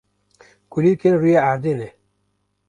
[0.71, 1.89] kulîlkên rûyê erde ne.